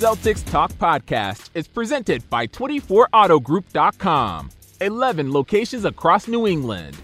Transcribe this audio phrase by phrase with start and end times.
[0.00, 4.50] Celtics Talk podcast is presented by 24AutoGroup.com.
[4.80, 6.96] 11 locations across New England.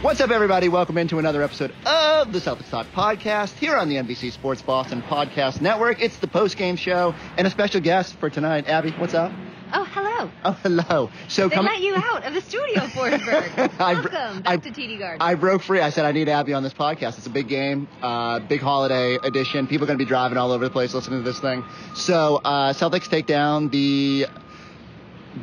[0.00, 0.68] What's up, everybody?
[0.68, 5.02] Welcome into another episode of the Celtics Talk podcast here on the NBC Sports Boston
[5.02, 6.02] Podcast Network.
[6.02, 8.66] It's the post-game show and a special guest for tonight.
[8.66, 9.30] Abby, what's up?
[9.74, 10.30] Oh, hello.
[10.44, 11.10] Oh, hello.
[11.28, 13.80] So They come- let you out of the studio, Forsberg.
[13.80, 15.22] I Welcome I- back to TD Garden.
[15.22, 15.80] I broke free.
[15.80, 17.16] I said I need Abby on this podcast.
[17.18, 19.66] It's a big game, uh, big holiday edition.
[19.66, 21.64] People are going to be driving all over the place listening to this thing.
[21.94, 24.26] So uh, Celtics take down the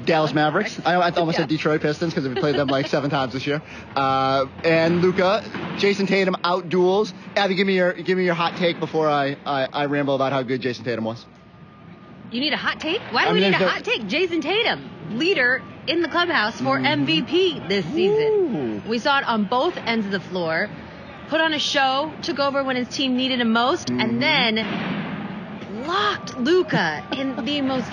[0.06, 0.80] Dallas Mavericks.
[0.86, 3.62] I, I almost said Detroit Pistons because we played them like seven times this year.
[3.96, 5.44] Uh, and Luka,
[5.78, 7.12] Jayson Tatum out duels.
[7.36, 10.32] Abby, give me your give me your hot take before I, I, I ramble about
[10.32, 11.26] how good Jayson Tatum was.
[12.32, 13.02] You need a hot take?
[13.12, 14.08] Why do I we mean, need a hot take?
[14.08, 17.94] Jayson Tatum, leader in the clubhouse for MVP this Ooh.
[17.94, 18.84] season.
[18.88, 20.70] We saw it on both ends of the floor.
[21.30, 24.00] Put on a show, took over when his team needed him most, Mm-hmm.
[24.02, 27.92] and then locked Luka in the most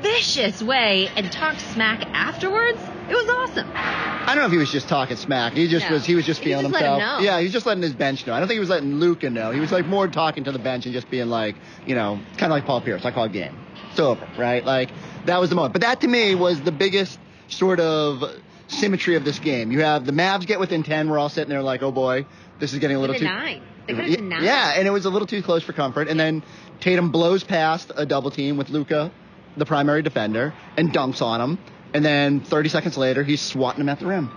[0.00, 2.78] vicious way and talked smack afterwards.
[3.08, 3.70] It was awesome.
[3.74, 5.54] I don't know if he was just talking smack.
[5.54, 5.94] He just No.
[5.96, 6.04] was.
[6.04, 7.20] He was just He feeling just let him himself.
[7.20, 7.24] know.
[7.24, 8.34] Yeah, he was just letting his bench know.
[8.34, 9.50] I don't think he was letting Luka know.
[9.50, 12.52] He was like more talking to the bench and just being like, you know, kind
[12.52, 13.06] of like Paul Pierce.
[13.06, 13.56] I call it game.
[13.90, 14.64] It's over, right?
[14.64, 14.90] Like
[15.26, 15.72] that was the moment.
[15.72, 18.22] But that to me was the biggest sort of
[18.68, 19.72] symmetry of this game.
[19.72, 21.08] You have the Mavs get within ten.
[21.08, 22.26] We're all sitting there like, oh boy,
[22.58, 23.20] this is getting a little too.
[23.20, 23.62] been nine.
[23.86, 24.44] They could have been nine.
[24.44, 26.08] Yeah, and it was a little too close for comfort.
[26.08, 26.42] And then
[26.80, 29.10] Tatum blows past a double team with Luka,
[29.56, 31.58] the primary defender, and dunks on him.
[31.94, 34.30] And then 30 seconds later, he's swatting him at the rim.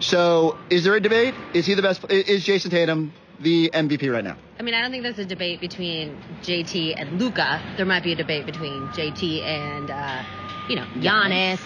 [0.00, 1.34] So, is there a debate?
[1.54, 2.04] Is he the best?
[2.10, 4.36] Is Jayson Tatum the MVP right now?
[4.58, 7.62] I mean, I don't think there's a debate between JT and Luka.
[7.76, 10.22] There might be a debate between JT and, uh,
[10.68, 11.60] you know, Giannis,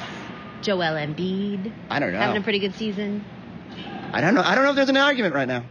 [0.62, 1.72] Joel Embiid.
[1.90, 2.18] I don't know.
[2.18, 3.24] Having a pretty good season.
[4.12, 4.42] I don't know.
[4.42, 5.64] I don't know if there's an argument right now.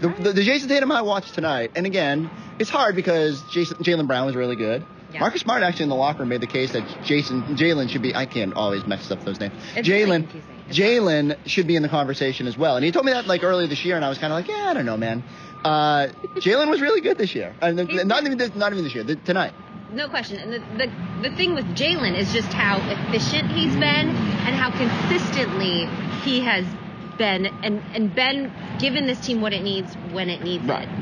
[0.00, 4.06] The, the, the Jayson Tatum I watched tonight, and again, it's hard because Jayson Jaylen
[4.06, 4.84] Brown was really good.
[5.12, 5.20] Yeah.
[5.20, 8.14] Marcus Smart actually in the locker room made the case that Jayson Jaylen should be.
[8.14, 9.54] I can't always mess up those names.
[9.74, 10.28] Jaylen
[10.70, 12.76] Jaylen should be in the conversation as well.
[12.76, 14.48] And he told me that like earlier this year, and I was kind of like,
[14.48, 15.22] yeah, I don't know, man.
[15.64, 18.94] Uh, Jaylen was really good this year, and the- not even this, not even this
[18.94, 19.04] year.
[19.04, 19.52] The, tonight.
[19.92, 20.38] No question.
[20.38, 24.70] And the, the, the thing with Jaylen is just how efficient he's been and how
[24.70, 25.86] consistently
[26.22, 26.64] he has
[27.18, 30.88] been and, and been given this team what it needs when it needs Right.
[30.88, 30.94] it.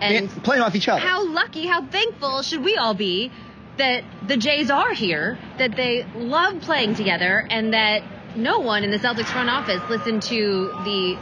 [0.00, 1.00] And And playing off each other.
[1.00, 3.32] how lucky, how thankful should we all be
[3.78, 8.02] that the Jays are here, that they love playing together, and that
[8.36, 11.16] no one in the Celtics front office listened to the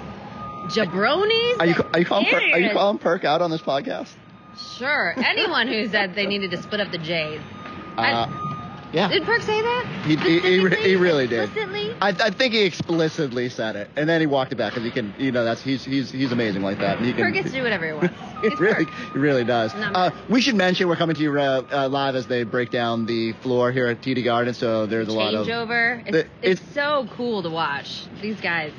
[0.68, 1.56] jabronis.
[1.60, 4.12] Are you are you calling per, are you calling Perk out on this podcast?
[4.78, 5.14] Sure.
[5.16, 7.40] Anyone who said they needed to split up the Jays.
[7.96, 8.53] I- Uh,
[8.94, 9.08] yeah.
[9.08, 10.02] Did Perk say that?
[10.06, 11.44] He, he, he, he really did.
[11.44, 11.94] Explicitly?
[12.00, 14.90] I, I think he explicitly said it, and then he walked it back because he
[14.90, 16.98] can, you know, that's he's he's he's amazing like that.
[16.98, 18.14] And he can, Perk gets to do whatever he wants.
[18.42, 18.94] He He's really, Perk.
[19.12, 19.74] he really does.
[19.74, 23.06] Uh, we should mention we're coming to you uh, uh, live as they break down
[23.06, 24.54] the floor here at TD Garden.
[24.54, 25.46] So there's a lot of.
[25.46, 26.02] Changeover.
[26.06, 28.04] It's, it's, it's- so cool to watch.
[28.22, 28.72] These guys.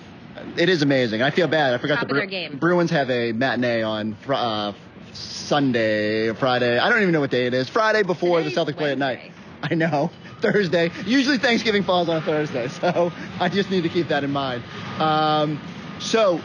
[0.58, 1.22] It is amazing.
[1.22, 1.74] I feel bad.
[1.74, 2.58] I forgot Top the game.
[2.58, 4.74] Bruins have a matinee on uh,
[5.14, 6.78] Sunday, Friday.
[6.78, 7.70] I don't even know what day it is.
[7.70, 9.32] Friday before Today's the Celtics play at night.
[9.64, 10.12] I know.
[10.42, 10.92] Thursday.
[11.06, 14.64] Usually Thanksgiving falls on a Thursday, so I just need to keep that in mind.
[15.00, 15.60] Um,
[16.00, 16.42] so,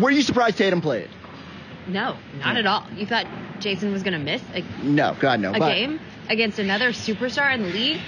[0.00, 1.08] were you surprised Tatum played?
[1.86, 2.86] No, not at all.
[2.94, 3.26] You thought
[3.58, 5.50] Jayson was going to miss a, No, God no.
[5.50, 5.98] a but game
[6.28, 8.00] against another superstar in the league?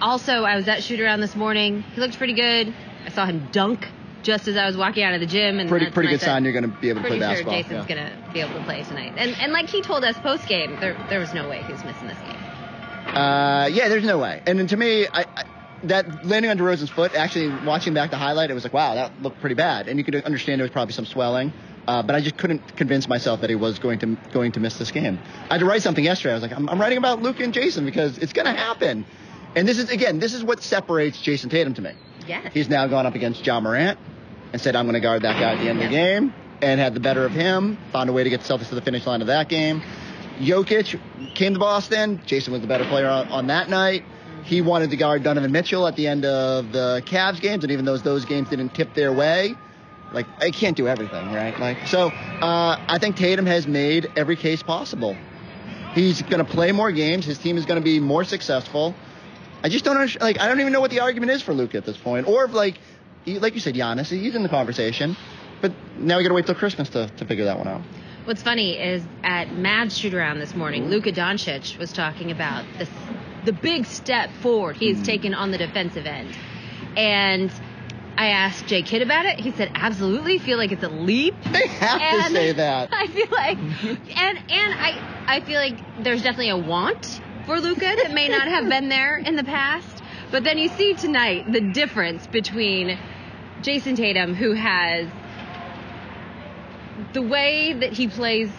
[0.00, 1.82] Also, I was at shoot around this morning.
[1.94, 2.72] He looked pretty good.
[3.04, 3.88] I saw him dunk
[4.22, 5.58] just as I was walking out of the gym.
[5.58, 7.54] And pretty pretty good sign you're going to be able to play basketball.
[7.54, 7.86] Pretty sure basketball.
[7.86, 8.20] Jayson's yeah.
[8.20, 9.14] gonna be able to play tonight.
[9.16, 11.82] And and like he told us post game, there there was no way he was
[11.84, 12.36] missing this game.
[13.08, 14.42] Uh, yeah, there's no way.
[14.46, 15.44] And then to me, I, I,
[15.84, 19.22] that landing on DeRozan's foot, actually watching back the highlight, it was like, wow, that
[19.22, 19.88] looked pretty bad.
[19.88, 21.52] And you could understand there was probably some swelling.
[21.86, 24.76] Uh, but I just couldn't convince myself that he was going to going to miss
[24.76, 25.18] this game.
[25.48, 26.32] I had to write something yesterday.
[26.32, 29.06] I was like, I'm, I'm writing about Luke and Jayson because it's going to happen.
[29.56, 31.92] And this is again, this is what separates Jayson Tatum to me.
[32.26, 32.52] Yes.
[32.52, 33.98] He's now gone up against Ja Morant
[34.52, 36.78] and said, I'm going to guard that guy at the end of the game, and
[36.78, 37.78] had the better of him.
[37.92, 39.82] Found a way to get the Celtics to the finish line of that game.
[40.38, 40.98] Jokic
[41.34, 42.20] came to Boston.
[42.26, 44.04] Jayson was the better player on, on that night.
[44.44, 47.84] He wanted to guard Donovan Mitchell at the end of the Cavs games, and even
[47.84, 49.54] though those games didn't tip their way,
[50.12, 51.58] like I can't do everything, right?
[51.58, 55.16] Like so, uh, I think Tatum has made every case possible.
[55.94, 57.24] He's going to play more games.
[57.24, 58.94] His team is going to be more successful.
[59.62, 60.22] I just don't understand.
[60.22, 62.28] Like, I don't even know what the argument is for Luke at this point.
[62.28, 62.78] Or if, like,
[63.24, 65.16] he, like you said, Giannis, he's in the conversation.
[65.60, 67.82] But now we got to wait till Christmas to, to figure that one out.
[68.28, 72.86] What's funny is at Mavs Shoot Around this morning, Luka Doncic was talking about the
[73.46, 75.02] the big step forward he's hmm.
[75.04, 76.36] taken on the defensive end,
[76.94, 77.50] and
[78.18, 79.40] I asked Jay Kidd about it.
[79.40, 80.36] He said, absolutely.
[80.36, 81.36] Feel like it's a leap.
[81.52, 82.90] They have and to say that.
[82.92, 83.56] I feel like,
[84.14, 88.46] and and I I feel like there's definitely a want for Luka that may not
[88.46, 90.02] have been there in the past.
[90.30, 92.98] But then you see tonight the difference between
[93.62, 95.08] Jayson Tatum, who has
[97.12, 98.50] the way that he plays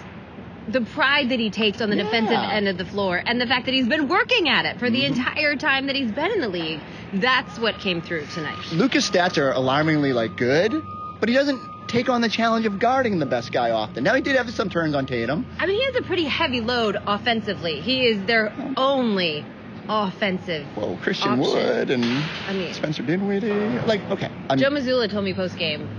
[0.67, 2.03] the pride that he takes on the yeah.
[2.03, 4.89] defensive end of the floor and the fact that he's been working at it for
[4.89, 5.17] the mm-hmm.
[5.17, 6.79] entire time that he's been in the league.
[7.13, 8.57] That's what came through tonight.
[8.71, 10.83] Luka's stats are alarmingly like good,
[11.19, 14.03] but he doesn't take on the challenge of guarding the best guy often.
[14.03, 15.45] Now he did have some turns on Tatum.
[15.57, 17.81] I mean, he has a pretty heavy load offensively.
[17.81, 19.43] He is their only
[19.87, 20.67] offensive.
[20.77, 21.53] Well, Christian option.
[21.53, 22.05] Wood and
[22.47, 23.79] I mean, Spencer Dinwiddie.
[23.87, 24.29] Like, okay.
[24.49, 25.89] I'm, Joe Mazzulla told me post game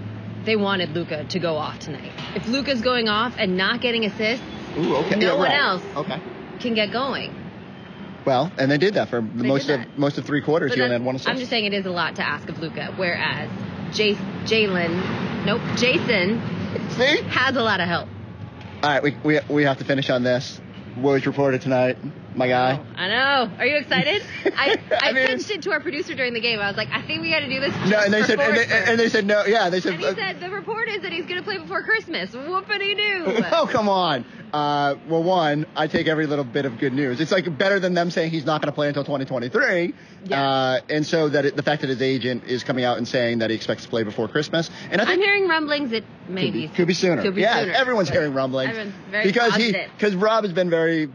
[0.45, 2.13] they wanted Luka to go off tonight.
[2.35, 4.45] If Luka's going off and not getting assists,
[4.77, 5.17] Ooh, okay.
[5.17, 5.59] no yeah, one right.
[5.59, 6.21] else okay.
[6.61, 7.35] can get going.
[8.25, 10.75] Well, and they did that for they most of most of three quarters.
[10.75, 11.29] He only had one assist.
[11.29, 13.49] I'm just saying it is a lot to ask of Luka, whereas
[13.93, 16.41] Jaylen, nope, Jayson,
[16.93, 17.23] See?
[17.29, 18.09] has a lot of help.
[18.83, 20.61] All right, we, we, we have to finish on this.
[20.97, 21.97] Woj reported tonight
[22.41, 22.81] my guy.
[22.97, 23.53] I know.
[23.59, 24.23] Are you excited?
[24.47, 26.59] I, I, I mean, pitched it to our producer during the game.
[26.59, 27.75] I was like, I think we got to do this.
[27.89, 29.45] No, and they said, and they, and they, said no.
[29.45, 29.93] Yeah, they said.
[29.95, 32.31] And he uh, said the report is that he's going to play before Christmas.
[32.31, 33.45] Whoopity doo.
[33.53, 34.25] oh come on.
[34.53, 37.21] Uh, well, one, I take every little bit of good news.
[37.21, 39.95] It's like better than them saying he's not going to play until 2023.
[40.25, 40.43] Yeah.
[40.43, 43.41] Uh, and so that it, the fact that his agent is coming out and saying
[43.41, 46.63] that he expects to play before Christmas, and I think I'm hearing rumblings that maybe
[46.63, 47.23] could be, could be sooner.
[47.23, 47.73] Could be yeah, sooner.
[47.73, 49.75] everyone's hearing rumblings because positive.
[49.75, 51.11] he because Rob has been very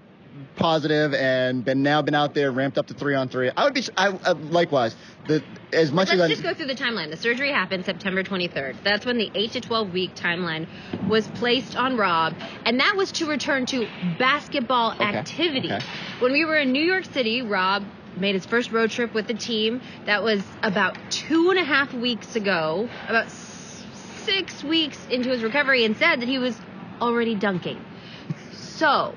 [0.56, 3.52] positive and been now been out there ramped up to three on three.
[3.56, 4.96] I would be I, uh, likewise.
[5.28, 5.44] The
[5.74, 7.10] as much as Let's as just go through the timeline.
[7.10, 8.78] The surgery happened September 23rd.
[8.84, 10.68] That's when the eight to 12 week timeline
[11.08, 12.34] was placed on Rob,
[12.66, 13.88] and that was to return to
[14.18, 15.04] basketball okay.
[15.04, 15.72] activity.
[15.72, 15.86] Okay.
[16.20, 17.84] When we were in New York City, Rob
[18.18, 19.82] made his first road trip with the team.
[20.06, 22.90] That was about two and a half weeks ago.
[23.08, 26.60] About six weeks into his recovery, and said that he was
[27.02, 27.84] already dunking.
[28.54, 29.16] So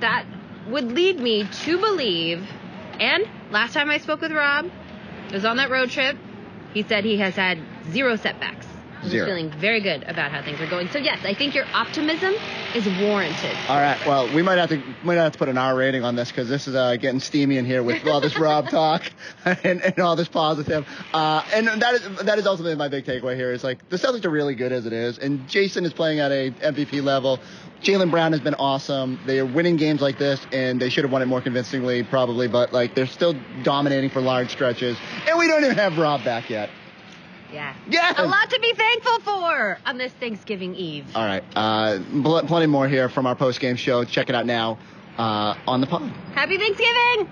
[0.00, 0.26] that
[0.68, 2.46] would lead me to believe,
[2.98, 4.70] and last time I spoke with Rob,
[5.28, 6.16] it was on that road trip,
[6.74, 7.58] he said he has had
[7.90, 8.65] zero setbacks.
[9.06, 9.26] He's Zero.
[9.26, 10.88] feeling very good about how things are going.
[10.88, 12.34] So yes, I think your optimism
[12.74, 13.56] is warranted.
[13.68, 13.98] All right.
[14.06, 16.48] Well, we might have to might have to put an R rating on this because
[16.48, 19.02] this is uh, getting steamy in here with all this Rob talk
[19.44, 20.86] and, and all this positive.
[21.12, 24.24] Uh, and that is that is ultimately my big takeaway here is like the Celtics
[24.24, 27.40] are really good as it is, and Jayson is playing at a MVP level.
[27.82, 29.20] Jaylen Brown has been awesome.
[29.26, 32.48] They are winning games like this, and they should have won it more convincingly, probably.
[32.48, 34.96] But like they're still dominating for large stretches,
[35.28, 36.70] and we don't even have Rob back yet.
[37.52, 37.74] Yeah.
[37.88, 38.14] Yes.
[38.18, 41.04] A lot to be thankful for on this Thanksgiving Eve.
[41.14, 41.44] All right.
[41.54, 44.04] Uh, pl- plenty more here from our post game show.
[44.04, 44.78] Check it out now
[45.18, 46.02] uh, on the pod.
[46.34, 47.30] Happy Thanksgiving!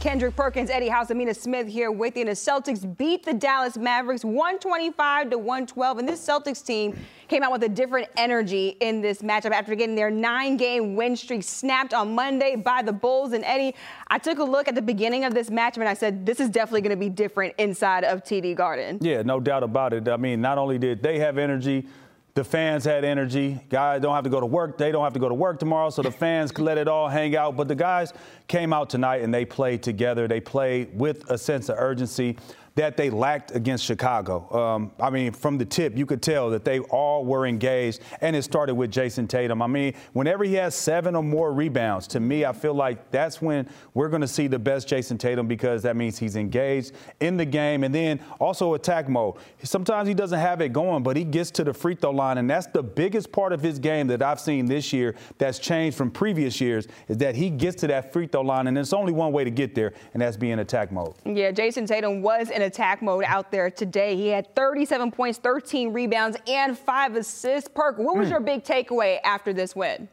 [0.00, 2.22] Kendrick Perkins, Eddie House, Amina Smith here with you.
[2.22, 5.98] And the Celtics beat the Dallas Mavericks 125 to 112.
[5.98, 6.98] And this Celtics team
[7.32, 11.16] came out with a different energy in this matchup after getting their nine game win
[11.16, 13.32] streak snapped on Monday by the Bulls.
[13.32, 13.74] And Eddie,
[14.08, 16.50] I took a look at the beginning of this matchup and I said, this is
[16.50, 18.98] definitely going to be different inside of TD Garden.
[19.00, 20.10] Yeah, no doubt about it.
[20.10, 21.86] I mean, not only did they have energy,
[22.34, 23.58] the fans had energy.
[23.70, 24.76] Guys don't have to go to work.
[24.76, 27.08] They don't have to go to work tomorrow, so the fans could let it all
[27.08, 27.56] hang out.
[27.56, 28.12] But the guys
[28.46, 30.28] came out tonight and they played together.
[30.28, 32.36] They played with a sense of urgency
[32.74, 34.50] that they lacked against Chicago.
[34.56, 38.34] Um, I mean, from the tip, you could tell that they all were engaged, and
[38.34, 39.60] it started with Jayson Tatum.
[39.60, 43.42] I mean, whenever he has seven or more rebounds, to me, I feel like that's
[43.42, 47.36] when we're going to see the best Jayson Tatum because that means he's engaged in
[47.36, 49.34] the game, and then also attack mode.
[49.62, 52.48] Sometimes he doesn't have it going, but he gets to the free throw line, and
[52.48, 56.10] that's the biggest part of his game that I've seen this year that's changed from
[56.10, 59.32] previous years is that he gets to that free throw line, and there's only one
[59.32, 61.14] way to get there, and that's being attack mode.
[61.24, 64.16] Yeah, Jayson Tatum was in attack mode out there today.
[64.16, 67.68] He had 37 points, 13 rebounds, and five assists.
[67.68, 68.32] Perk, what was mm.
[68.32, 70.08] your big takeaway after this win?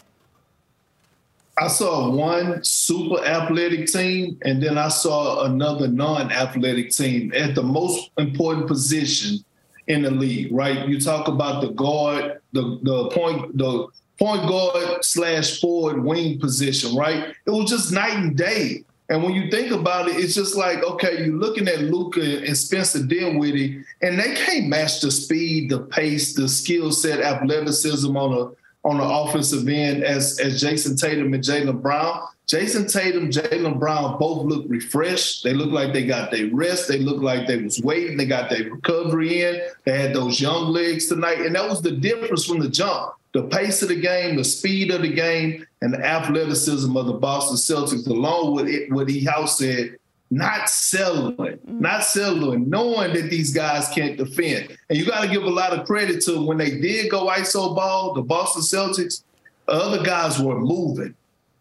[1.60, 7.64] I saw one super athletic team, and then I saw another non-athletic team at the
[7.64, 9.44] most important position
[9.88, 10.54] in the league.
[10.54, 10.88] Right?
[10.88, 13.88] You talk about the guard, the the point, the
[14.18, 16.96] point guard slash forward wing position.
[16.96, 17.36] Right?
[17.46, 18.86] It was just night and day.
[19.10, 22.56] And when you think about it, it's just like, okay, you're looking at Luka and
[22.56, 28.34] Spencer Dinwiddie, and they can't match the speed, the pace, the skill set, athleticism on
[28.34, 28.52] a
[28.88, 32.22] on the offensive end as as Jayson Tatum and Jaylen Brown.
[32.48, 35.44] Jayson Tatum, Jaylen Brown both look refreshed.
[35.44, 36.88] They look like they got their rest.
[36.88, 38.18] They look like they was waiting.
[38.18, 39.62] They got their recovery in.
[39.86, 43.44] They had those young legs tonight, and that was the difference from the jump the
[43.44, 47.58] pace of the game, the speed of the game, and the athleticism of the Boston
[47.58, 49.98] Celtics, along with it, what he House said,
[50.32, 51.80] not selling, mm-hmm.
[51.80, 54.78] not selling, knowing that these guys can't defend.
[54.90, 57.76] And you got to give a lot of credit to when they did go ISO
[57.76, 59.24] ball, the Boston Celtics,
[59.68, 61.16] other guys were moving.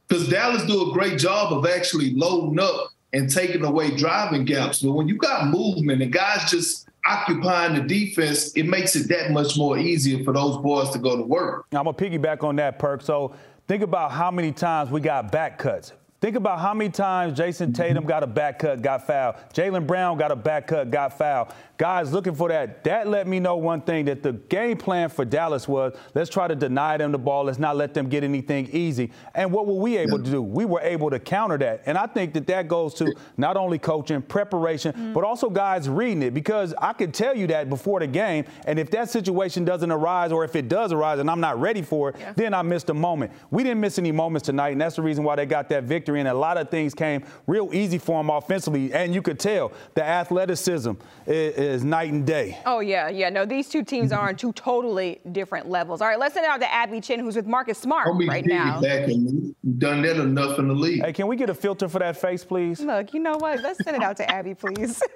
[0.07, 4.83] Because Dallas do a great job of actually loading up and taking away driving gaps.
[4.83, 9.31] But when you got movement and guys just occupying the defense, it makes it that
[9.31, 11.67] much more easier for those boys to go to work.
[11.73, 13.03] I'm gonna piggyback on that, Perk.
[13.03, 13.35] So
[13.67, 15.93] think about how many times we got back cuts.
[16.21, 19.37] Think about how many times Jayson Tatum got a back cut, got fouled.
[19.55, 21.53] Jaylen Brown got a back cut, got fouled.
[21.79, 22.83] Guys looking for that.
[22.85, 26.49] That let me know one thing that the game plan for Dallas was let's try
[26.49, 27.45] to deny them the ball.
[27.45, 29.13] Let's not let them get anything easy.
[29.35, 30.43] And what were we able to do?
[30.43, 31.85] We were able to counter that.
[31.87, 35.13] And I think that that goes to not only coaching, preparation, mm-hmm.
[35.13, 38.45] but also guys reading it because I could tell you that before the game.
[38.67, 41.83] And if that situation doesn't arise or if it does arise and I'm not ready
[41.83, 42.33] for it, yeah.
[42.33, 43.31] then I missed a moment.
[43.51, 45.99] We didn't miss any moments tonight, and that's the reason why they got that victory
[45.99, 48.93] victory, and a lot of things came real easy for them offensively.
[48.93, 50.93] And you could tell the athleticism
[51.27, 52.59] is, is night and day.
[52.67, 53.29] Oh, yeah, yeah.
[53.29, 56.01] No, these two teams are on two totally different levels.
[56.01, 58.81] All right, let's send it out to Abby Chin, who's with Marcus Smart right now.
[58.81, 61.05] We've done that enough in the league.
[61.05, 62.81] Hey, can we get a filter for that face, please?
[62.81, 63.61] Look, you know what?
[63.61, 65.03] Let's send it out to Abby, please.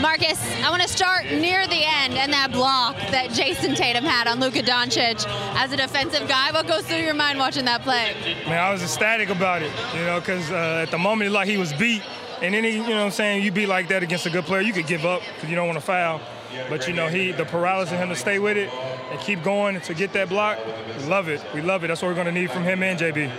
[0.00, 4.26] Marcus, I want to start near the end and that block that Jayson Tatum had
[4.26, 5.26] on Luka Doncic.
[5.56, 8.14] As a defensive guy, what goes through your mind watching that play?
[8.46, 11.58] Man, I was ecstatic about it, you know, because uh, at the moment, like he
[11.58, 12.02] was beat.
[12.42, 14.44] And then, he, you know what I'm saying, you be like that against a good
[14.44, 16.20] player, you could give up because you don't want to foul.
[16.68, 19.94] But, you know, he the paralysis him to stay with it and keep going to
[19.94, 20.58] get that block,
[20.98, 21.42] we love it.
[21.54, 21.88] We love it.
[21.88, 23.30] That's what we're going to need from him and JB.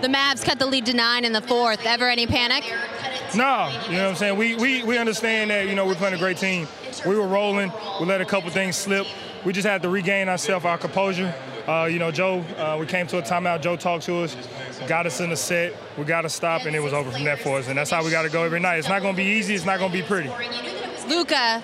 [0.00, 1.84] The Mavs cut the lead to nine in the fourth.
[1.84, 2.64] Ever any panic?
[3.34, 4.38] No, you know what I'm saying?
[4.38, 6.68] We, we, we understand that, you know, we're playing a great team.
[7.06, 7.72] We were rolling.
[8.00, 9.06] We let a couple things slip.
[9.44, 11.34] We just had to regain ourselves, our composure.
[11.66, 13.60] Uh, you know, Joe, uh, we came to a timeout.
[13.60, 14.36] Joe talked to us,
[14.86, 15.74] got us in the set.
[15.98, 17.68] We got to stop, and it was over from that for us.
[17.68, 18.78] And that's how we got to go every night.
[18.78, 19.54] It's not going to be easy.
[19.54, 20.30] It's not going to be pretty.
[21.08, 21.62] Luka,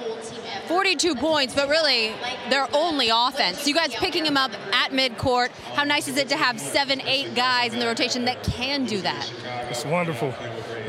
[0.67, 2.13] 42 points, but really
[2.51, 3.67] their only offense.
[3.67, 5.51] You guys picking him up at midcourt.
[5.75, 9.01] How nice is it to have seven, eight guys in the rotation that can do
[9.03, 9.33] that?
[9.71, 10.35] It's wonderful.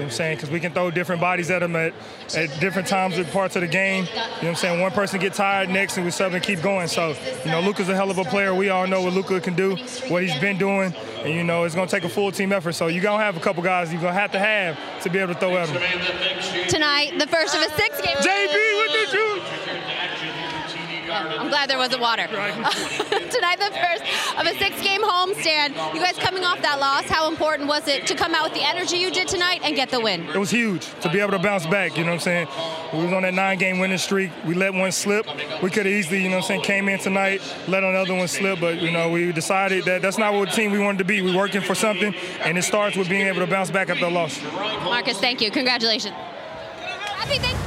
[0.03, 0.36] You know what I'm saying?
[0.36, 1.93] Because we can throw different bodies at them at,
[2.36, 4.03] at different times of parts of the game.
[4.03, 4.81] You know what I'm saying?
[4.81, 6.89] One person get tired next and we sub and keep going.
[6.89, 8.53] So, you know, Luka's a hell of a player.
[8.53, 9.77] We all know what Luka can do,
[10.10, 10.93] what he's been doing.
[11.24, 12.74] And, you know, it's going to take a full team effort.
[12.74, 15.10] So you're going to have a couple guys you're going to have to have to
[15.10, 16.67] be able to throw at them.
[16.67, 18.17] Tonight, the first of a six-game.
[18.17, 19.82] JB with the juice.
[21.13, 22.27] I'm glad there wasn't water.
[22.27, 24.03] Tonight, the first
[24.39, 25.93] of a six-game homestand.
[25.93, 28.67] You guys coming off that loss, how important was it to come out with the
[28.67, 30.22] energy you did tonight and get the win?
[30.29, 31.98] It was huge to be able to bounce back.
[31.98, 32.48] You know what I'm saying?
[32.93, 34.32] We was on that nine-game winning streak.
[34.46, 35.27] We let one slip.
[35.62, 38.27] We could have easily, you know what I'm saying, came in tonight, let another one
[38.27, 41.05] slip, but you know we decided that that's not what the team we wanted to
[41.05, 41.22] be.
[41.22, 44.10] We're working for something, and it starts with being able to bounce back after a
[44.10, 44.41] loss.
[44.53, 45.51] Marcus, thank you.
[45.51, 46.13] Congratulations.
[46.15, 47.62] Happy Thanksgiving.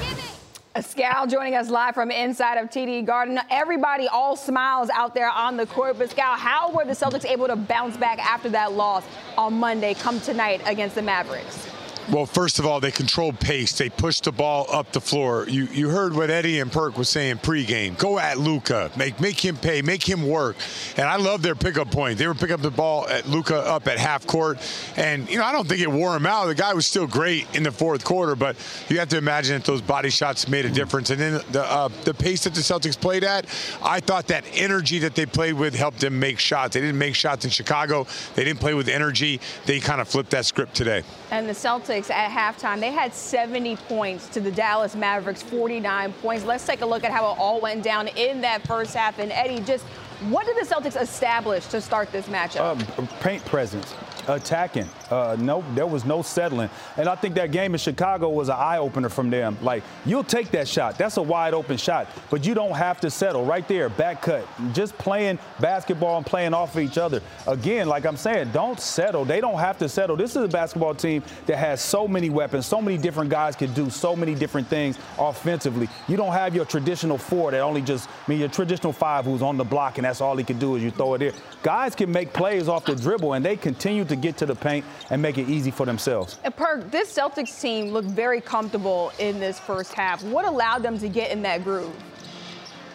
[0.83, 3.41] Scal joining us live from inside of TD Garden.
[3.51, 5.97] Everybody, all smiles out there on the court.
[5.97, 9.03] Scal, how were the Celtics able to bounce back after that loss
[9.39, 11.76] on Monday, come tonight against the Mavericks?
[12.09, 13.77] Well, first of all, they controlled pace.
[13.77, 15.45] They pushed the ball up the floor.
[15.49, 17.99] You you heard what Eddie and Perk was saying pregame.
[17.99, 18.93] Go at Luka.
[18.97, 19.83] Make make him pay.
[19.83, 20.55] Make him work.
[20.97, 22.19] And I love their pickup point.
[22.19, 24.59] They were picking up the ball at Luka up at half court.
[24.97, 26.47] And you know, I don't think it wore him out.
[26.47, 28.57] The guy was still great in the fourth quarter, but
[28.89, 31.11] you have to imagine that those body shots made a difference.
[31.11, 33.47] And then the uh, the pace that the Celtics played at,
[33.83, 36.75] I thought that energy that they played with helped them make shots.
[36.75, 38.07] They didn't make shots in Chicago.
[38.37, 39.41] They didn't play with energy.
[39.65, 41.03] They kind of flipped that script today.
[41.33, 46.45] And the Celtics at halftime, they had 70 points to the Dallas Mavericks 49 points.
[46.45, 49.19] Let's take a look at how it all went down in that first half.
[49.19, 49.85] And Eddie, just
[50.29, 52.81] what did the Celtics establish to start this matchup?
[52.99, 53.95] Uh, paint presence
[54.29, 54.89] attacking.
[55.11, 56.71] Uh, no, there was no settling.
[56.97, 59.57] And I think that game in Chicago was an eye opener from them.
[59.63, 60.99] Like, you'll take that shot.
[60.99, 62.09] That's a wide open shot.
[62.31, 63.45] But you don't have to settle.
[63.45, 64.47] Right there, back cut.
[64.73, 67.23] Just playing basketball and playing off of each other.
[67.47, 69.25] Again, like I'm saying, don't settle.
[69.25, 70.17] They don't have to settle.
[70.17, 73.73] This is a basketball team that has so many weapons, so many different guys can
[73.75, 75.89] do so many different things offensively.
[76.09, 79.43] You don't have your traditional four that only just, I mean, your traditional five who's
[79.43, 81.33] on the block and that's all he can do is you throw it there.
[81.63, 84.85] Guys can make plays off the dribble and they continue to get to the paint
[85.11, 86.39] and make it easy for themselves.
[86.45, 90.23] And Perk, this Celtics team looked very comfortable in this first half.
[90.25, 91.95] What allowed them to get in that groove?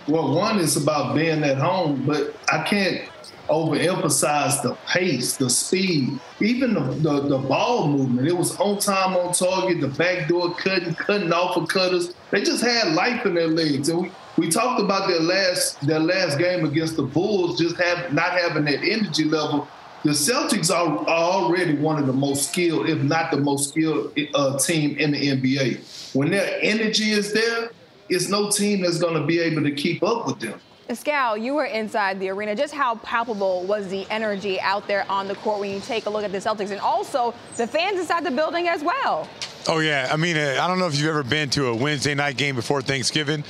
[0.07, 3.07] Well, one is about being at home, but I can't
[3.49, 8.27] overemphasize the pace, the speed, even the, the, the, ball movement.
[8.27, 12.13] It was on time, on target, the backdoor cutting, cutting off of cutters.
[12.31, 13.89] They just had life in their legs.
[13.89, 18.13] And we, we talked about their last their last game against the Bulls, just have
[18.13, 19.67] not having that energy level
[20.03, 24.58] The Celtics are already one of the most skilled, if not the most skilled uh,
[24.58, 26.15] team in the NBA.
[26.15, 27.70] When their energy is there,
[28.10, 30.60] it's no team that's going to be able to keep up with them.
[30.89, 32.55] Scal, you were inside the arena.
[32.55, 36.10] Just how palpable was the energy out there on the court when you take a
[36.10, 39.29] look at the Celtics and also the fans inside the building as well?
[39.67, 40.10] Oh, yeah.
[40.12, 42.55] I mean, uh, I don't know if you've ever been to a Wednesday night game
[42.55, 43.43] before Thanksgiving.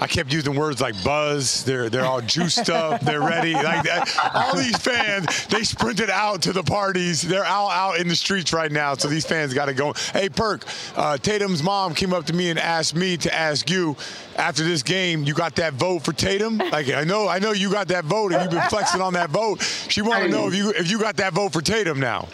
[0.00, 1.64] I kept using words like buzz.
[1.64, 3.00] They're they're all juiced up.
[3.00, 3.54] They're ready.
[3.54, 4.12] Like that.
[4.34, 7.22] all these fans, they sprinted out to the parties.
[7.22, 8.94] They're all out in the streets right now.
[8.94, 9.94] So these fans got to go.
[10.12, 10.64] Hey, Perk,
[10.96, 13.96] uh, Tatum's mom came up to me and asked me to ask you
[14.36, 15.24] after this game.
[15.24, 16.58] You got that vote for Tatum?
[16.58, 19.30] Like I know, I know you got that vote, and you've been flexing on that
[19.30, 19.62] vote.
[19.62, 22.28] She want to know if you if you got that vote for Tatum now.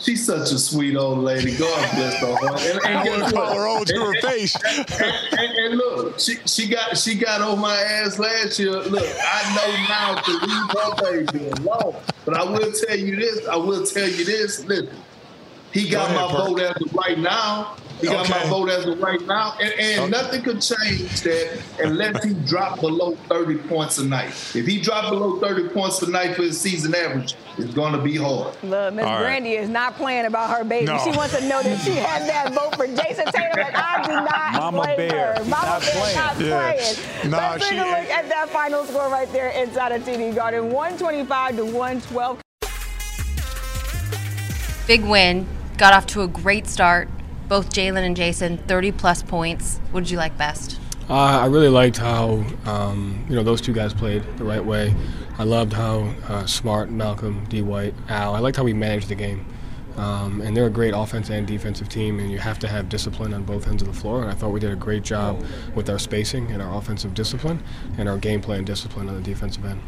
[0.00, 1.56] She's such a sweet old lady.
[1.56, 2.60] God bless her heart.
[2.60, 4.56] And, and I want to call her to her face.
[5.38, 8.72] And, look, she, she got she got on my ass last year.
[8.72, 11.96] Look, I know now to leave her baby alone.
[12.24, 13.46] But I will tell you this.
[13.48, 14.64] I will tell you this.
[14.64, 14.90] Listen,
[15.72, 17.76] he got Go ahead, my vote as of right now.
[18.00, 18.44] He got okay.
[18.44, 20.10] my vote as of right now, and, and okay.
[20.10, 24.28] nothing could change that unless he dropped below 30 points a night.
[24.54, 28.14] If he dropped below 30 points tonight for his season average, it's going to be
[28.14, 28.54] hard.
[28.62, 29.64] Look, Miss Brandy right.
[29.64, 30.86] is not playing about her baby.
[30.86, 30.98] No.
[30.98, 34.12] She wants to know that she had that vote for Jayson Tatum, and I do
[34.12, 35.34] not Mama blame Bear.
[35.34, 35.44] her.
[35.44, 36.16] Mama not Bear playing.
[36.16, 36.72] not yeah.
[36.72, 37.30] playing.
[37.30, 40.70] Nah, Let's take a look at that final score right there inside of TD Garden,
[40.70, 42.40] 125 to 112.
[44.86, 45.46] Big win.
[45.78, 47.08] Got off to a great start
[47.48, 49.78] both Jaylen and Jayson, 30 plus points.
[49.90, 50.78] What did you like best?
[51.08, 54.94] Uh, I really liked how um, you know those two guys played the right way.
[55.38, 57.62] I loved how uh, Smart, Malcolm, D.
[57.62, 58.34] White, Al.
[58.34, 59.46] I liked how we managed the game.
[59.96, 63.32] Um, and they're a great offense and defensive team, and you have to have discipline
[63.32, 64.22] on both ends of the floor.
[64.22, 65.44] And I thought we did a great job
[65.74, 67.62] with our spacing and our offensive discipline
[67.96, 69.80] and our game plan discipline on the defensive end.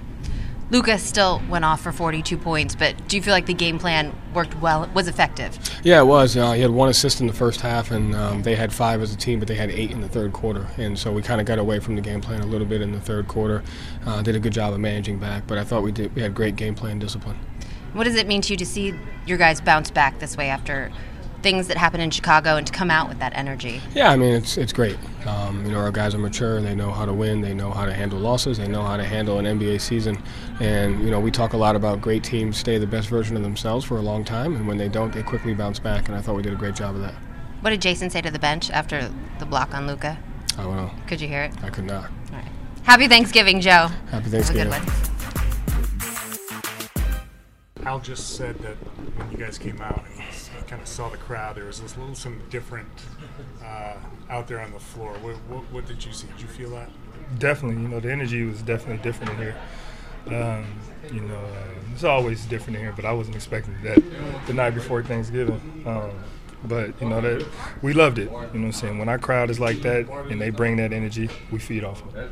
[0.71, 4.15] Lucas still went off for 42 points, but do you feel like the game plan
[4.33, 5.59] worked well, was effective?
[5.83, 6.37] Yeah, it was.
[6.37, 9.13] Uh, he had one assist in the first half, and um, they had five as
[9.13, 10.69] a team, but they had eight in the third quarter.
[10.77, 12.93] And so we kind of got away from the game plan a little bit in
[12.93, 13.65] the third quarter.
[14.07, 16.15] Uh, did a good job of managing back, but I thought we did.
[16.15, 17.39] We had great game plan discipline.
[17.93, 18.95] What does it mean to you to see
[19.27, 20.93] your guys bounce back this way after
[21.43, 23.81] things that happen in Chicago and to come out with that energy.
[23.95, 24.97] Yeah, I mean it's it's great.
[25.27, 26.61] Um, you know, our guys are mature.
[26.61, 27.41] They know how to win.
[27.41, 28.59] They know how to handle losses.
[28.59, 30.23] They know how to handle an NBA season.
[30.61, 33.43] And you know, we talk a lot about great teams stay the best version of
[33.43, 36.09] themselves for a long time, and when they don't, they quickly bounce back.
[36.09, 37.15] And I thought we did a great job of that.
[37.61, 40.19] What did Jayson say to the bench after the block on Luka?
[40.57, 40.91] I don't know.
[41.07, 41.53] Could you hear it?
[41.63, 42.05] I could not.
[42.05, 42.45] All right.
[42.85, 43.89] Happy Thanksgiving, Joe.
[44.11, 44.73] Happy Thanksgiving.
[44.73, 45.11] Have a good one.
[47.87, 48.77] Al just said that
[49.17, 50.33] when you guys came out and you
[50.71, 52.89] kind of saw the crowd, there was this little some different
[53.63, 53.97] uh,
[54.31, 55.13] out there on the floor.
[55.15, 56.29] What, what, what, did you see?
[56.29, 56.89] Did you feel that?
[57.39, 57.83] Definitely.
[57.83, 59.57] You know, the energy was definitely different in here.
[60.29, 60.67] Um,
[61.13, 64.01] you know, uh, it's always different in here, but I wasn't expecting that
[64.47, 65.61] the night before Thanksgiving.
[65.87, 66.13] Um,
[66.63, 67.47] but you know that
[67.81, 68.25] we loved it.
[68.25, 68.99] You know what I'm saying?
[68.99, 72.15] When our crowd is like that and they bring that energy, we feed off of
[72.15, 72.31] it.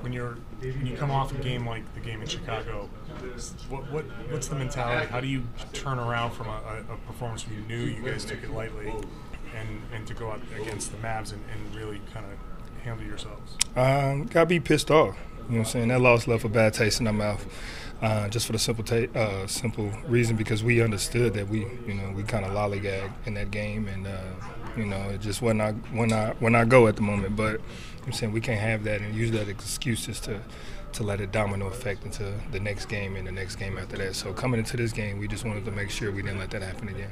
[0.00, 2.88] When you're when you come off a game like the game in Chicago,
[3.68, 5.06] what, what what's the mentality?
[5.06, 8.42] How do you turn around from a, a performance where you knew you guys took
[8.42, 8.92] it lightly,
[9.56, 13.56] and and to go out against the Mavs and, and really kind of handle yourselves?
[13.76, 15.16] Um, gotta be pissed off.
[15.48, 15.88] You know what I'm saying?
[15.88, 17.46] That loss left a bad taste in our mouth.
[18.02, 21.94] Uh, just for the simple ta- uh, simple reason because we understood that we you
[21.94, 24.20] know we kind of lollygagged in that game and uh,
[24.76, 27.60] you know it just wasn't when I when I go at the moment but
[28.04, 30.40] I'm saying we can't have that and use that as excuses to
[30.94, 34.14] to let a domino effect into the next game and the next game after that.
[34.14, 36.62] So coming into this game, we just wanted to make sure we didn't let that
[36.62, 37.10] happen again.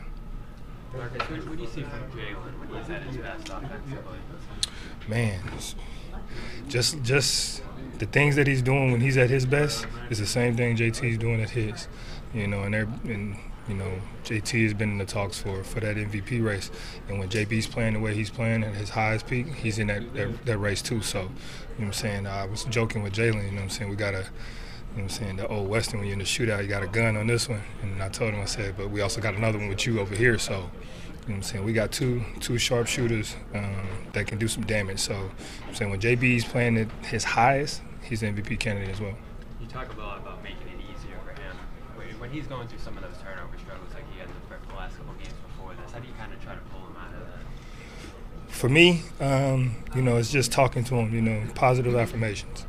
[0.94, 4.18] Marcus, what do you see from Jaylen when he's at his best offensively?
[5.08, 5.40] Man,
[6.68, 7.62] just just
[7.98, 11.18] the things that he's doing when he's at his best is the same thing JT's
[11.18, 11.88] doing at his.
[12.34, 13.36] You know, and and
[13.68, 13.92] you know,
[14.24, 16.70] JT has been in the talks for for that MVP race,
[17.08, 20.14] and when JB's playing the way he's playing at his highest peak, he's in that
[20.14, 21.00] that, that race too.
[21.00, 21.30] So,
[21.78, 22.26] you know what I'm saying?
[22.26, 23.90] I was joking with Jaylen, You know what I'm saying?
[23.90, 24.18] We got a
[24.92, 25.36] you know what I'm saying?
[25.36, 27.62] The old Western, when you're in the shootout, you got a gun on this one.
[27.80, 30.14] And I told him, I said, but we also got another one with you over
[30.14, 30.36] here.
[30.36, 30.68] So, you know
[31.24, 31.64] what I'm saying?
[31.64, 34.98] We got two two sharp shooters um, that can do some damage.
[34.98, 35.30] So,
[35.66, 39.14] I'm saying when JB's playing at his highest, he's an MVP candidate as well.
[39.62, 41.56] You talk a lot about making it easier for him.
[42.20, 45.14] When he's going through some of those turnover struggles like he had the last couple
[45.14, 47.40] games before this, how do you kind of try to pull him out of that?
[48.62, 52.64] For me, um, you know, it's just talking to him, you know, positive affirmations.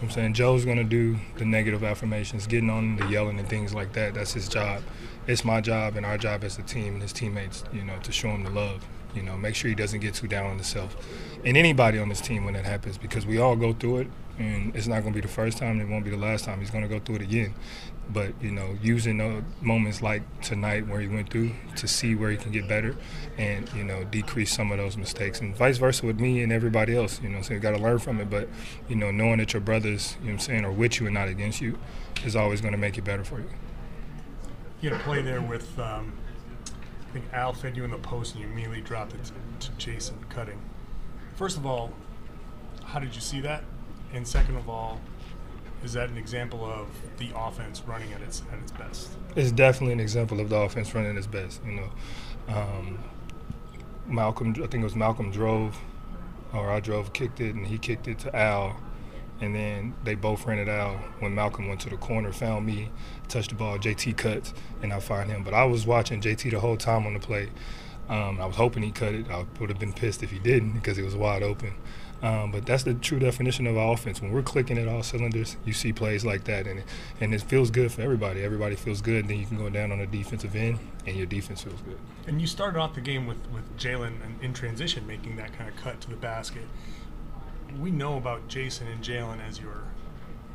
[0.00, 3.74] I'm saying Joe's going to do the negative affirmations, getting on the yelling and things
[3.74, 4.14] like that.
[4.14, 4.82] That's his job.
[5.26, 8.10] It's my job and our job as a team and his teammates, you know, to
[8.10, 8.86] show him the love.
[9.14, 10.96] You know, make sure he doesn't get too down on himself.
[11.44, 14.74] And anybody on this team when that happens, because we all go through it and
[14.74, 15.78] it's not going to be the first time.
[15.78, 16.60] It won't be the last time.
[16.60, 17.52] He's going to go through it again.
[18.10, 22.30] But you know, using the moments like tonight where he went through to see where
[22.30, 22.96] he can get better,
[23.38, 26.96] and you know, decrease some of those mistakes, and vice versa with me and everybody
[26.96, 27.20] else.
[27.22, 28.30] You know, so you got to learn from it.
[28.30, 28.48] But
[28.88, 31.28] you know, knowing that your brothers, you know, I'm saying, are with you and not
[31.28, 31.78] against you,
[32.24, 33.50] is always going to make it better for you.
[34.80, 36.12] You had a play there with, um,
[37.08, 40.28] I think Al fed you in the post, and you immediately dropped it to Jayson
[40.28, 40.60] Cutting.
[41.36, 41.92] First of all,
[42.84, 43.64] how did you see that?
[44.12, 45.00] And second of all,
[45.84, 49.10] is that an example of the offense running at its at its best?
[49.36, 51.60] It's definitely an example of the offense running at its best.
[51.64, 51.90] You know,
[52.48, 52.98] um,
[54.06, 55.76] Malcolm, I think it was Malcolm drove,
[56.52, 58.80] or I drove, kicked it, and he kicked it to Al,
[59.40, 60.96] and then they both ran it out.
[61.20, 62.90] When Malcolm went to the corner, found me,
[63.28, 65.42] touched the ball, JT cuts, and I fired him.
[65.42, 67.50] But I was watching JT the whole time on the play.
[68.08, 69.30] Um, I was hoping he cut it.
[69.30, 71.74] I would have been pissed if he didn't because it was wide open.
[72.22, 74.22] Um, but that's the true definition of our offense.
[74.22, 76.82] When we're clicking at all cylinders, you see plays like that, and
[77.20, 78.42] and it feels good for everybody.
[78.42, 79.20] Everybody feels good.
[79.22, 81.98] And then you can go down on the defensive end, and your defense feels good.
[82.26, 85.76] And you started off the game with with Jaylen in transition, making that kind of
[85.76, 86.64] cut to the basket.
[87.78, 89.82] We know about Jayson and Jaylen as your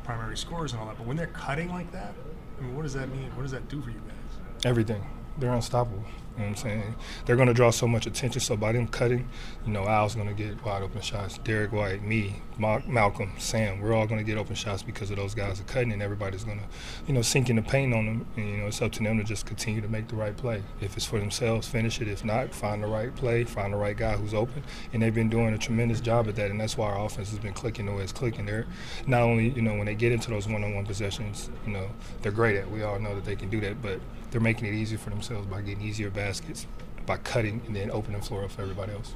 [0.03, 2.15] primary scorers and all that, but when they're cutting like that,
[2.57, 3.29] I mean, what does that mean?
[3.35, 4.65] What does that do for you guys?
[4.65, 5.05] Everything.
[5.37, 6.03] They're unstoppable.
[6.39, 6.95] You know what I'm saying?
[7.25, 8.39] They're going to draw so much attention.
[8.39, 9.27] So by them cutting,
[9.65, 11.37] you know, Al's going to get wide open shots.
[11.39, 15.17] Derrick White, me, Ma- Malcolm, Sam, we're all going to get open shots because of
[15.17, 16.65] those guys are cutting, and everybody's going to,
[17.07, 18.25] you know, sink in the paint on them.
[18.37, 20.63] And, you know, it's up to them to just continue to make the right play.
[20.79, 22.07] If it's for themselves, finish it.
[22.07, 24.63] If not, find the right play, find the right guy who's open.
[24.93, 27.39] And they've been doing a tremendous job at that, and that's why our offense has
[27.39, 28.45] been clicking the way it's clicking.
[28.45, 28.65] They're
[29.07, 31.89] not only, you know, when they get into those one-on-one possessions, you know,
[32.21, 32.71] they're great at.
[32.71, 33.99] We all know that they can do that, but
[34.31, 36.67] they're making it easier for themselves by getting easier baskets,
[37.05, 39.13] by cutting and then opening the floor up for everybody else.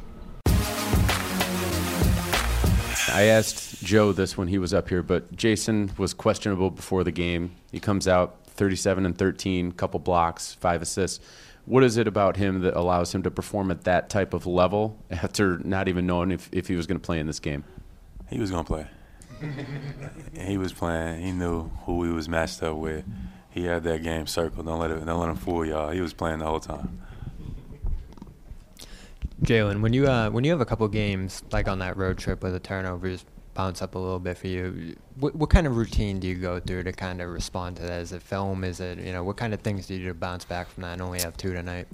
[3.09, 7.11] I asked Joe this when he was up here, but Jayson was questionable before the
[7.11, 7.51] game.
[7.71, 11.23] He comes out 37 and 13, couple blocks, five assists.
[11.65, 14.97] What is it about him that allows him to perform at that type of level
[15.11, 17.63] after not even knowing if, if he was going to play in this game?
[18.29, 18.87] He was going to play.
[20.45, 21.21] he was playing.
[21.21, 23.05] He knew who he was matched up with.
[23.53, 24.65] He had that game circled.
[24.65, 25.05] Don't let it.
[25.05, 25.91] Don't let him fool y'all.
[25.91, 26.99] He was playing the whole time.
[29.43, 32.41] Jaylen, when you uh, when you have a couple games like on that road trip
[32.41, 36.19] where the turnovers bounce up a little bit for you, what, what kind of routine
[36.19, 38.01] do you go through to kind of respond to that?
[38.01, 38.63] Is it film?
[38.63, 40.81] Is it you know what kind of things do you do to bounce back from
[40.81, 41.87] that and only have two tonight?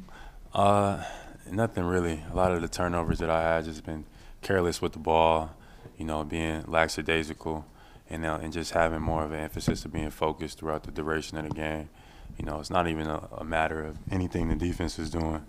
[0.54, 1.04] Uh,
[1.52, 2.24] nothing really.
[2.32, 4.06] A lot of the turnovers that I had just been
[4.42, 5.52] careless with the ball,
[5.98, 7.66] you know, being lackadaisical,
[8.10, 11.38] and uh, and just having more of an emphasis of being focused throughout the duration
[11.38, 11.90] of the game.
[12.38, 15.46] You know, it's not even a, a matter of anything the defense is doing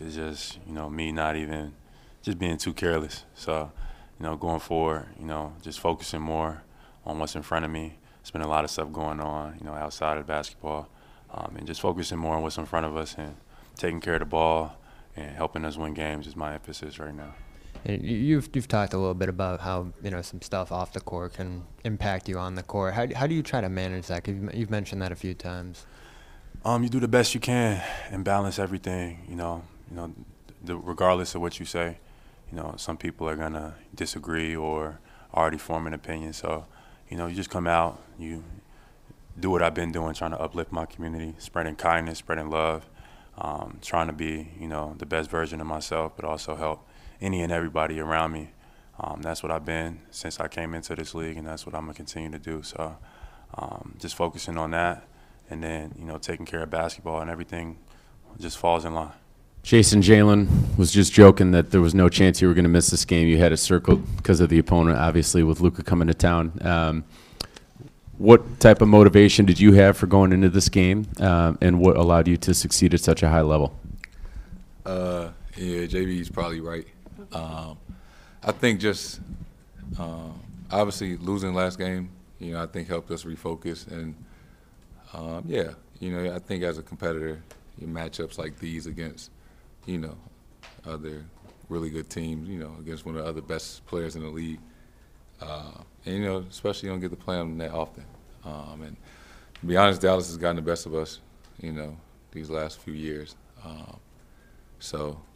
[0.00, 1.74] it's just you know me not even
[2.22, 3.24] just being too careless.
[3.34, 3.70] So
[4.18, 6.62] you know going forward, you know just focusing more
[7.04, 7.98] on what's in front of me.
[8.20, 10.88] There's been a lot of stuff going on, you know, outside of basketball,
[11.30, 13.36] um, and just focusing more on what's in front of us and
[13.76, 14.76] taking care of the ball
[15.16, 17.34] and helping us win games is my emphasis right now.
[17.84, 21.34] You've you've talked a little bit about how you know some stuff off the court
[21.34, 22.94] can impact you on the court.
[22.94, 24.26] How how do you try to manage that?
[24.26, 25.86] You've, you've mentioned that a few times.
[26.64, 29.24] Um, you do the best you can and balance everything.
[29.28, 30.12] You know, you know,
[30.62, 31.98] the, regardless of what you say,
[32.50, 34.98] you know, some people are gonna disagree or
[35.34, 36.32] already form an opinion.
[36.32, 36.66] So,
[37.08, 38.42] you know, you just come out, you
[39.38, 42.88] do what I've been doing, trying to uplift my community, spreading kindness, spreading love,
[43.36, 46.84] um, trying to be, you know, the best version of myself, but also help
[47.20, 48.50] any and everybody around me.
[49.00, 51.82] Um, that's what I've been since I came into this league, and that's what I'm
[51.82, 52.62] gonna continue to do.
[52.62, 52.96] So,
[53.54, 55.06] um, just focusing on that,
[55.48, 57.78] and then you know, taking care of basketball, and everything
[58.38, 59.12] just falls in line.
[59.62, 62.90] Jayson Jaylen was just joking that there was no chance you were going to miss
[62.90, 63.28] this game.
[63.28, 66.58] You had it circled because of the opponent, obviously, with Luka coming to town.
[66.62, 67.04] Um,
[68.16, 71.96] what type of motivation did you have for going into this game, um, and what
[71.96, 73.78] allowed you to succeed at such a high level?
[74.84, 76.86] Uh, yeah, JB is probably right.
[77.32, 77.78] Um,
[78.42, 79.20] I think just
[79.98, 84.14] um, obviously losing last game, you know, I think helped us refocus, and
[85.12, 87.42] um, yeah, you know, I think as a competitor,
[87.78, 89.30] your matchups like these against
[89.88, 90.16] you know,
[90.86, 91.24] other
[91.70, 94.60] really good teams, you know, against one of the other best players in the league.
[95.40, 95.72] Uh,
[96.04, 98.04] and, you know, especially you don't get to play them that often.
[98.44, 98.96] Um, and
[99.60, 101.20] to be honest, Dallas has gotten the best of us,
[101.60, 101.96] you know,
[102.32, 103.34] these last few years.
[103.64, 103.96] Um,
[104.78, 105.27] so, uh,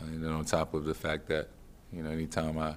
[0.00, 1.48] and then on top of the fact that,
[1.92, 2.74] you know, anytime I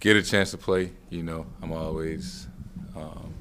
[0.00, 2.48] get a chance to play, you know, I'm always
[2.96, 3.34] um,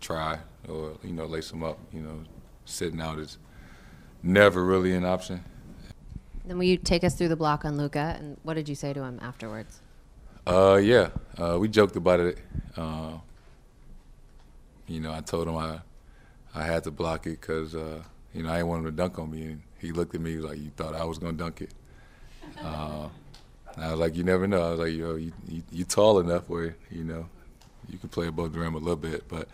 [0.00, 2.22] try or, you know, lace them up, you know,
[2.64, 3.38] sitting out is
[4.22, 5.44] never really an option.
[6.44, 8.92] Then will you take us through the block on Luka, and what did you say
[8.92, 9.80] to him afterwards?
[10.46, 12.38] Uh, yeah, uh, we joked about it.
[12.76, 13.14] Uh,
[14.86, 15.80] you know, I told him I
[16.54, 19.18] I had to block it because uh, you know I didn't want him to dunk
[19.18, 21.70] on me, and he looked at me like, "You thought I was gonna dunk it?"
[22.62, 23.08] Uh,
[23.76, 26.48] I was like, "You never know." I was like, "Yo, you you, you tall enough
[26.48, 27.28] where you know
[27.88, 29.48] you can play above the rim a little bit, but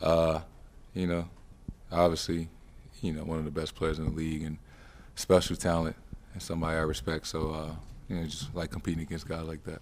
[0.00, 0.40] uh,
[0.94, 1.28] you know,
[1.90, 2.48] obviously,
[3.00, 4.58] you know, one of the best players in the league and
[5.14, 5.96] special talent
[6.32, 7.26] and somebody I respect.
[7.26, 7.74] So, uh,
[8.08, 9.80] you know, just like competing against guys like that."